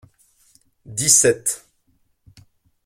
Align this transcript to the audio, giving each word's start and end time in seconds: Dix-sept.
Dix-sept. 0.97 1.45